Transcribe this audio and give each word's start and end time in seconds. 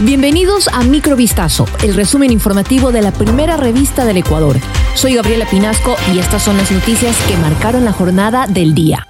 Bienvenidos 0.00 0.68
a 0.72 0.82
Microvistazo, 0.82 1.66
el 1.82 1.94
resumen 1.94 2.32
informativo 2.32 2.90
de 2.92 3.02
la 3.02 3.12
primera 3.12 3.56
revista 3.56 4.04
del 4.04 4.16
Ecuador. 4.16 4.58
Soy 4.94 5.14
Gabriela 5.14 5.46
Pinasco 5.46 5.96
y 6.12 6.18
estas 6.18 6.42
son 6.42 6.56
las 6.56 6.72
noticias 6.72 7.16
que 7.28 7.36
marcaron 7.36 7.84
la 7.84 7.92
jornada 7.92 8.46
del 8.48 8.74
día. 8.74 9.06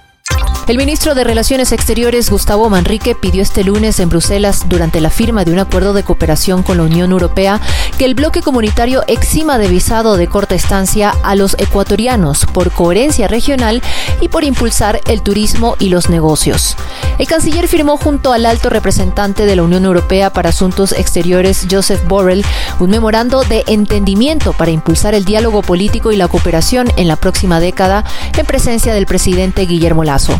El 0.67 0.77
ministro 0.77 1.13
de 1.13 1.25
Relaciones 1.25 1.73
Exteriores, 1.73 2.29
Gustavo 2.29 2.69
Manrique, 2.69 3.15
pidió 3.15 3.41
este 3.41 3.65
lunes 3.65 3.99
en 3.99 4.07
Bruselas, 4.07 4.69
durante 4.69 5.01
la 5.01 5.09
firma 5.09 5.43
de 5.43 5.51
un 5.51 5.59
acuerdo 5.59 5.91
de 5.91 6.03
cooperación 6.03 6.63
con 6.63 6.77
la 6.77 6.83
Unión 6.83 7.11
Europea, 7.11 7.59
que 7.97 8.05
el 8.05 8.15
bloque 8.15 8.41
comunitario 8.41 9.03
exima 9.07 9.57
de 9.57 9.67
visado 9.67 10.17
de 10.17 10.27
corta 10.27 10.55
estancia 10.55 11.13
a 11.23 11.35
los 11.35 11.55
ecuatorianos 11.59 12.45
por 12.45 12.71
coherencia 12.71 13.27
regional 13.27 13.81
y 14.21 14.29
por 14.29 14.43
impulsar 14.43 15.01
el 15.07 15.21
turismo 15.21 15.75
y 15.79 15.89
los 15.89 16.09
negocios. 16.09 16.75
El 17.19 17.27
canciller 17.27 17.67
firmó 17.67 17.97
junto 17.97 18.33
al 18.33 18.45
alto 18.45 18.69
representante 18.69 19.45
de 19.45 19.55
la 19.55 19.63
Unión 19.63 19.85
Europea 19.85 20.31
para 20.31 20.49
Asuntos 20.49 20.91
Exteriores, 20.91 21.67
Joseph 21.69 22.05
Borrell, 22.07 22.45
un 22.79 22.89
memorando 22.89 23.43
de 23.43 23.63
entendimiento 23.67 24.53
para 24.53 24.71
impulsar 24.71 25.13
el 25.13 25.25
diálogo 25.25 25.61
político 25.61 26.11
y 26.11 26.17
la 26.17 26.27
cooperación 26.27 26.91
en 26.97 27.07
la 27.07 27.15
próxima 27.15 27.59
década 27.59 28.03
en 28.37 28.45
presencia 28.45 28.93
del 28.93 29.05
presidente 29.05 29.65
Guillermo 29.65 30.03
Lazo. 30.03 30.39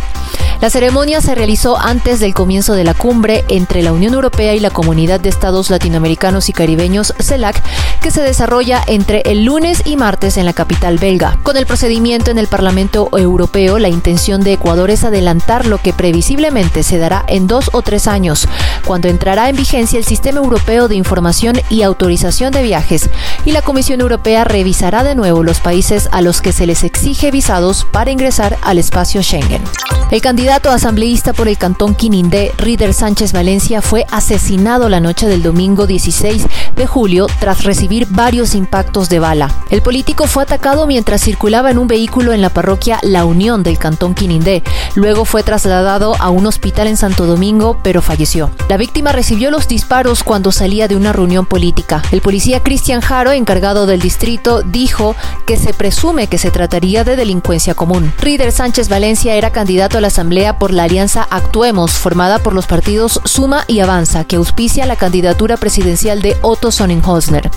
La 0.63 0.70
ceremonia 0.70 1.20
se 1.20 1.35
realizó 1.35 1.77
antes 1.77 2.22
del 2.22 2.34
comienzo 2.34 2.73
de 2.73 2.85
la 2.85 2.94
cumbre 2.94 3.44
entre 3.49 3.84
la 3.84 3.91
Unión 3.91 4.13
Europea 4.13 4.55
y 4.55 4.62
la 4.62 4.70
Comunidad 4.70 5.20
de 5.20 5.27
Estados 5.27 5.70
Latinoamericanos 5.70 6.48
y 6.48 6.54
Caribeños, 6.54 7.13
CELAC, 7.20 7.62
que 8.03 8.12
se 8.12 8.21
desarrolla 8.21 8.84
entre 8.85 9.21
el 9.21 9.45
lunes 9.45 9.81
y 9.85 9.95
martes 9.95 10.35
en 10.35 10.45
la 10.45 10.52
capital 10.52 10.98
belga. 10.98 11.39
Con 11.41 11.55
el 11.55 11.66
procedimiento 11.66 12.31
en 12.31 12.38
el 12.38 12.48
Parlamento 12.48 13.09
Europeo, 13.17 13.79
la 13.79 13.88
intención 13.88 14.41
de 14.41 14.52
Ecuador 14.52 14.91
es 14.91 15.05
adelantar 15.05 15.66
lo 15.66 15.77
que 15.77 15.93
previsiblemente 15.93 16.84
se 16.84 16.98
dará 16.98 17.23
en 17.29 17.48
dos 17.48 17.70
o 17.71 17.81
tres 17.81 18.07
años, 18.07 18.45
cuando 18.85 19.07
entrará 19.07 19.48
en 19.48 19.55
vigencia 19.55 19.98
el 19.98 20.03
Sistema 20.03 20.41
Europeo 20.41 20.89
de 20.89 20.95
Información 20.95 21.55
y 21.70 21.84
Autorización 21.84 22.52
de 22.52 22.63
Viajes, 22.63 23.09
y 23.45 23.54
la 23.54 23.62
Comisión 23.62 24.01
Europea 24.01 24.43
revisará 24.43 25.05
de 25.05 25.15
nuevo 25.15 25.41
los 25.41 25.62
países 25.62 26.10
a 26.12 26.21
los 26.21 26.41
que 26.41 26.51
se 26.51 26.67
les 26.67 26.84
exige 26.84 27.32
visados 27.32 27.88
para 27.90 28.12
ingresar 28.12 28.57
al 28.63 28.79
espacio 28.79 29.23
Schengen. 29.23 29.63
El 30.12 30.21
candidato 30.21 30.70
asambleísta 30.70 31.32
por 31.32 31.48
el 31.48 31.57
cantón 31.57 31.95
Quinindé, 31.95 32.51
Rider 32.57 32.93
Sánchez 32.93 33.32
Valencia, 33.32 33.82
fue 33.82 34.05
asesinado 34.12 34.90
la 34.90 34.99
noche 34.99 35.26
del 35.26 35.41
domingo 35.41 35.88
16 35.88 36.45
de 36.76 36.85
julio 36.85 37.27
tras 37.40 37.63
recibir 37.63 37.93
varios 38.10 38.55
impactos 38.55 39.10
de 39.10 39.20
bala. 39.20 39.52
El 39.70 39.82
político 39.82 40.27
fue 40.27 40.44
atacado 40.44 40.88
mientras 40.88 41.22
circulaba 41.22 41.72
en 41.72 41.77
un 41.77 41.88
vehículo 41.88 42.34
en 42.34 42.41
la 42.41 42.50
parroquia 42.50 43.00
La 43.02 43.26
Unión 43.26 43.63
del 43.63 43.77
cantón 43.77 44.16
Quinindé. 44.16 44.63
Luego 44.96 45.26
fue 45.26 45.44
trasladado 45.44 46.16
a 46.20 46.30
un 46.30 46.46
hospital 46.46 46.88
en 46.88 46.98
Santo 46.98 47.26
Domingo, 47.26 47.80
pero 47.84 48.02
falleció. 48.02 48.52
La 48.70 48.77
víctima 48.77 49.12
recibió 49.12 49.52
los 49.52 49.68
disparos 49.68 50.24
cuando 50.24 50.52
salía 50.52 50.88
de 50.88 50.96
una 50.96 51.13
reunión 51.13 51.46
política. 51.46 52.02
El 52.12 52.22
policía 52.22 52.62
Cristian 52.62 53.02
Jaro, 53.02 53.32
encargado 53.32 53.85
del 53.85 54.02
distrito, 54.02 54.62
dijo 54.62 55.16
que 55.46 55.57
se 55.57 55.74
presume 55.74 56.28
que 56.28 56.38
se 56.38 56.52
trataría 56.52 57.04
de 57.04 57.16
delincuencia 57.16 57.76
común. 57.76 58.12
Rider 58.20 58.52
Sánchez 58.52 58.90
Valencia 58.90 59.35
era 59.35 59.52
candidato 59.52 59.98
a 59.98 60.02
la 60.02 60.07
Asamblea 60.07 60.57
por 60.60 60.72
la 60.72 60.84
alianza 60.84 61.28
Actuemos, 61.30 61.91
formada 61.91 62.40
por 62.40 62.54
los 62.54 62.68
partidos 62.68 63.22
Suma 63.24 63.66
y 63.68 63.80
Avanza, 63.80 64.24
que 64.24 64.38
auspicia 64.38 64.85
la 64.85 64.96
candidatura 64.96 65.57
presidencial 65.57 66.22
de 66.22 66.38
Otto 66.41 66.72
Sonnenhosner. 66.72 67.52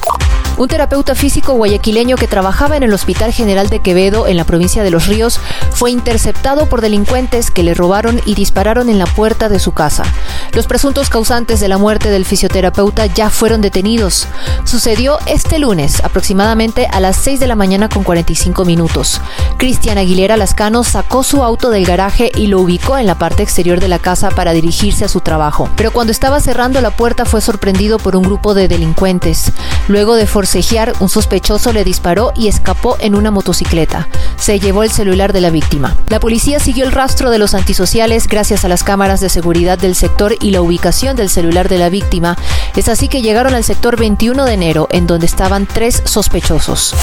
Un 0.58 0.68
terapeuta 0.68 1.14
físico 1.14 1.52
guayaquileño 1.52 2.16
que 2.16 2.28
trabajaba 2.28 2.78
en 2.78 2.82
el 2.82 2.94
Hospital 2.94 3.30
General 3.30 3.68
de 3.68 3.80
Quevedo, 3.80 4.26
en 4.26 4.38
la 4.38 4.44
provincia 4.44 4.82
de 4.82 4.90
Los 4.90 5.06
Ríos, 5.06 5.38
fue 5.70 5.90
interceptado 5.90 6.66
por 6.66 6.80
delincuentes 6.80 7.50
que 7.50 7.62
le 7.62 7.74
robaron 7.74 8.22
y 8.24 8.34
dispararon 8.34 8.88
en 8.88 8.98
la 8.98 9.04
puerta 9.04 9.50
de 9.50 9.58
su 9.58 9.72
casa. 9.72 10.04
Los 10.52 10.66
presuntos 10.66 11.10
causantes 11.10 11.60
de 11.60 11.68
la 11.68 11.76
muerte 11.76 12.08
del 12.08 12.24
fisioterapeuta 12.24 13.04
ya 13.04 13.28
fueron 13.28 13.60
detenidos. 13.60 14.28
Sucedió 14.64 15.18
este 15.26 15.58
lunes, 15.58 16.02
aproximadamente 16.02 16.88
a 16.90 17.00
las 17.00 17.16
6 17.16 17.38
de 17.38 17.46
la 17.48 17.54
mañana 17.54 17.90
con 17.90 18.02
45 18.02 18.64
minutos. 18.64 19.20
Cristian 19.58 19.98
Aguilera 19.98 20.38
Lascano 20.38 20.84
sacó 20.84 21.22
su 21.22 21.42
auto 21.42 21.68
del 21.68 21.84
garaje 21.84 22.32
y 22.34 22.46
lo 22.46 22.60
ubicó 22.60 22.96
en 22.96 23.06
la 23.06 23.18
parte 23.18 23.42
exterior 23.42 23.78
de 23.78 23.88
la 23.88 23.98
casa 23.98 24.30
para 24.30 24.52
dirigirse 24.52 25.04
a 25.04 25.08
su 25.08 25.20
trabajo. 25.20 25.68
Pero 25.76 25.90
cuando 25.90 26.12
estaba 26.12 26.40
cerrando 26.40 26.80
la 26.80 26.92
puerta 26.92 27.26
fue 27.26 27.42
sorprendido 27.42 27.98
por 27.98 28.16
un 28.16 28.22
grupo 28.22 28.54
de 28.54 28.68
delincuentes. 28.68 29.52
Luego 29.88 30.16
de 30.16 30.26
forcejear, 30.26 30.92
un 31.00 31.08
sospechoso 31.08 31.72
le 31.72 31.84
disparó 31.84 32.32
y 32.34 32.48
escapó 32.48 32.96
en 33.00 33.14
una 33.14 33.30
motocicleta. 33.30 34.08
Se 34.36 34.58
llevó 34.58 34.82
el 34.82 34.90
celular 34.90 35.32
de 35.32 35.40
la 35.40 35.50
víctima. 35.50 35.96
La 36.08 36.20
policía 36.20 36.58
siguió 36.58 36.84
el 36.84 36.92
rastro 36.92 37.30
de 37.30 37.38
los 37.38 37.54
antisociales 37.54 38.26
gracias 38.26 38.64
a 38.64 38.68
las 38.68 38.84
cámaras 38.84 39.20
de 39.20 39.28
seguridad 39.28 39.78
del 39.78 39.94
sector 39.94 40.34
y 40.40 40.50
la 40.50 40.60
ubicación 40.60 41.16
del 41.16 41.30
celular 41.30 41.68
de 41.68 41.78
la 41.78 41.88
víctima. 41.88 42.36
Es 42.74 42.88
así 42.88 43.08
que 43.08 43.22
llegaron 43.22 43.54
al 43.54 43.64
sector 43.64 43.96
21 43.96 44.44
de 44.44 44.52
enero, 44.52 44.88
en 44.90 45.06
donde 45.06 45.26
estaban 45.26 45.66
tres 45.66 46.02
sospechosos. 46.04 46.94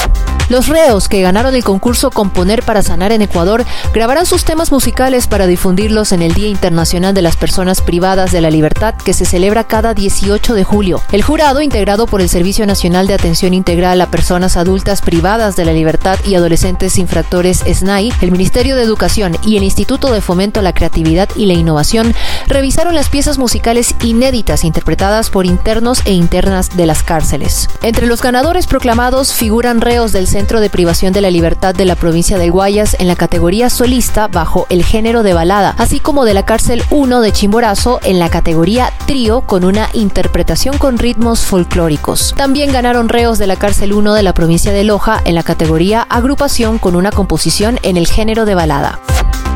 Los 0.50 0.68
reos 0.68 1.08
que 1.08 1.22
ganaron 1.22 1.54
el 1.54 1.64
concurso 1.64 2.10
Componer 2.10 2.62
para 2.62 2.82
Sanar 2.82 3.12
en 3.12 3.22
Ecuador 3.22 3.64
grabarán 3.94 4.26
sus 4.26 4.44
temas 4.44 4.70
musicales 4.70 5.26
para 5.26 5.46
difundirlos 5.46 6.12
en 6.12 6.20
el 6.20 6.34
Día 6.34 6.48
Internacional 6.48 7.14
de 7.14 7.22
las 7.22 7.36
Personas 7.36 7.80
Privadas 7.80 8.30
de 8.30 8.42
la 8.42 8.50
Libertad 8.50 8.94
que 8.94 9.14
se 9.14 9.24
celebra 9.24 9.64
cada 9.64 9.94
18 9.94 10.54
de 10.54 10.64
julio. 10.64 11.00
El 11.12 11.22
jurado, 11.22 11.62
integrado 11.62 12.06
por 12.06 12.20
el 12.20 12.28
Servicio 12.28 12.66
Nacional 12.66 13.06
de 13.06 13.14
Atención 13.14 13.54
Integral 13.54 14.00
a 14.02 14.10
Personas 14.10 14.58
Adultas 14.58 15.00
Privadas 15.00 15.56
de 15.56 15.64
la 15.64 15.72
Libertad 15.72 16.18
y 16.26 16.34
Adolescentes 16.34 16.98
Infractores 16.98 17.64
SNAI, 17.66 18.12
el 18.20 18.30
Ministerio 18.30 18.76
de 18.76 18.82
Educación 18.82 19.38
y 19.44 19.56
el 19.56 19.62
Instituto 19.62 20.12
de 20.12 20.20
Fomento 20.20 20.60
a 20.60 20.62
la 20.62 20.74
Creatividad 20.74 21.28
y 21.36 21.46
la 21.46 21.54
Innovación 21.54 22.14
revisaron 22.48 22.94
las 22.94 23.08
piezas 23.08 23.38
musicales 23.38 23.94
inéditas 24.02 24.64
interpretadas 24.64 25.30
por 25.30 25.46
internos 25.46 26.02
e 26.04 26.12
internas 26.12 26.76
de 26.76 26.84
las 26.84 27.02
cárceles. 27.02 27.68
Entre 27.82 28.06
los 28.06 28.20
ganadores 28.20 28.66
proclamados 28.66 29.32
figuran 29.32 29.80
reos 29.80 30.12
del 30.12 30.26
Centro 30.34 30.58
de 30.58 30.68
Privación 30.68 31.12
de 31.12 31.20
la 31.20 31.30
Libertad 31.30 31.76
de 31.76 31.84
la 31.84 31.94
provincia 31.94 32.38
de 32.38 32.50
Guayas 32.50 32.96
en 32.98 33.06
la 33.06 33.14
categoría 33.14 33.70
solista 33.70 34.26
bajo 34.26 34.66
el 34.68 34.84
género 34.84 35.22
de 35.22 35.32
balada, 35.32 35.76
así 35.78 36.00
como 36.00 36.24
de 36.24 36.34
la 36.34 36.44
cárcel 36.44 36.82
1 36.90 37.20
de 37.20 37.30
Chimborazo 37.30 38.00
en 38.02 38.18
la 38.18 38.28
categoría 38.30 38.92
trío 39.06 39.42
con 39.42 39.64
una 39.64 39.88
interpretación 39.92 40.76
con 40.76 40.98
ritmos 40.98 41.42
folclóricos. 41.42 42.34
También 42.36 42.72
ganaron 42.72 43.08
reos 43.08 43.38
de 43.38 43.46
la 43.46 43.54
cárcel 43.54 43.92
1 43.92 44.12
de 44.12 44.24
la 44.24 44.34
provincia 44.34 44.72
de 44.72 44.82
Loja 44.82 45.22
en 45.24 45.36
la 45.36 45.44
categoría 45.44 46.02
agrupación 46.02 46.78
con 46.80 46.96
una 46.96 47.12
composición 47.12 47.78
en 47.84 47.96
el 47.96 48.08
género 48.08 48.44
de 48.44 48.56
balada. 48.56 48.98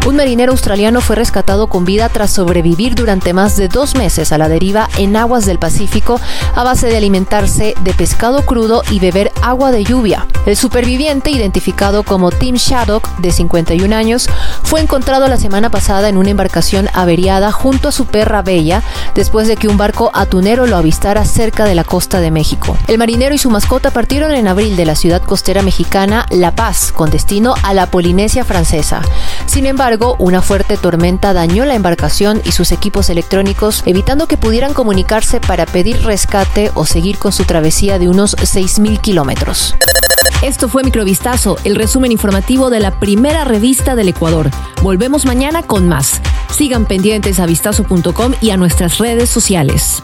Un 0.07 0.17
marinero 0.17 0.53
australiano 0.53 1.01
fue 1.01 1.17
rescatado 1.17 1.67
con 1.67 1.85
vida 1.85 2.09
tras 2.09 2.31
sobrevivir 2.31 2.95
durante 2.95 3.35
más 3.35 3.57
de 3.57 3.69
dos 3.69 3.95
meses 3.95 4.33
a 4.33 4.39
la 4.39 4.49
deriva 4.49 4.89
en 4.97 5.17
aguas 5.17 5.45
del 5.45 5.59
Pacífico 5.59 6.19
a 6.55 6.65
base 6.65 6.87
de 6.87 6.97
alimentarse 6.97 7.75
de 7.83 7.93
pescado 7.93 8.47
crudo 8.47 8.83
y 8.91 9.01
beber 9.01 9.33
agua 9.43 9.71
de 9.71 9.85
lluvia. 9.85 10.27
El 10.47 10.57
superviviente, 10.57 11.31
identificado 11.31 12.05
como 12.05 12.31
Tim 12.31 12.55
Shaddock, 12.55 13.07
de 13.19 13.33
51 13.33 13.95
años, 13.95 14.31
fue 14.63 14.81
encontrado 14.81 15.29
la 15.29 15.37
semana 15.37 15.71
pasada 15.71 16.09
en 16.09 16.17
una 16.17 16.31
embarcación 16.31 16.89
averiada 16.95 17.53
junto 17.53 17.89
a 17.89 17.93
su 17.93 18.07
perra 18.07 18.41
Bella, 18.41 18.83
después 19.15 19.47
de 19.47 19.57
que 19.57 19.69
un 19.69 19.77
barco 19.77 20.11
atunero 20.15 20.67
lo 20.67 20.77
avistara 20.77 21.27
cerca 21.27 21.67
de 21.67 21.75
la 21.75 21.85
costa 21.85 22.21
de 22.21 22.31
México. 22.31 22.79
El 22.87 22.97
marinero 22.97 23.35
y 23.35 23.39
su 23.39 23.51
mascota 23.51 23.91
partieron 23.91 24.33
en 24.33 24.49
abril 24.49 24.77
de 24.77 24.87
la 24.87 24.95
ciudad 24.95 25.23
costera 25.23 25.61
mexicana 25.61 26.25
La 26.31 26.55
Paz, 26.55 26.93
con 26.93 27.11
destino 27.11 27.55
a 27.63 27.75
la 27.75 27.91
Polinesia 27.91 28.45
francesa. 28.45 29.03
Sin 29.45 29.67
embargo, 29.89 30.17
una 30.19 30.43
fuerte 30.43 30.77
tormenta 30.77 31.33
dañó 31.33 31.65
la 31.65 31.75
embarcación 31.75 32.43
y 32.45 32.53
sus 32.53 32.73
equipos 32.73 33.09
electrónicos, 33.09 33.83
evitando 33.87 34.27
que 34.29 34.37
pudieran 34.37 34.75
comunicarse 34.75 35.41
para 35.41 35.65
pedir 35.65 36.03
rescate 36.03 36.71
o 36.75 36.85
seguir 36.85 37.17
con 37.17 37.33
su 37.33 37.45
travesía 37.45 37.99
de 37.99 38.07
unos 38.07 38.37
6.000 38.37 39.01
kilómetros. 39.01 39.75
Esto 40.43 40.69
fue 40.69 40.85
Microvistazo, 40.85 41.57
el 41.65 41.75
resumen 41.75 42.13
informativo 42.13 42.69
de 42.69 42.81
la 42.81 43.01
primera 43.01 43.45
revista 43.45 43.97
del 43.97 44.09
Ecuador. 44.09 44.51
Volvemos 44.83 45.25
mañana 45.25 45.63
con 45.63 45.89
más. 45.89 46.21
Sigan 46.55 46.85
pendientes 46.85 47.41
a 47.41 47.47
vistazo.com 47.47 48.35
y 48.43 48.51
a 48.51 48.59
nuestras 48.59 48.99
redes 48.99 49.31
sociales. 49.31 50.03